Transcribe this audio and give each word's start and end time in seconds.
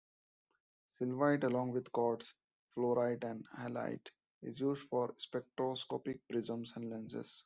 Sylvite, 0.89 1.43
along 1.43 1.73
with 1.73 1.91
quartz, 1.91 2.33
fluorite 2.75 3.23
and 3.23 3.45
halite, 3.55 4.09
is 4.41 4.59
used 4.59 4.87
for 4.89 5.13
spectroscopic 5.19 6.21
prisms 6.27 6.73
and 6.75 6.89
lenses. 6.89 7.39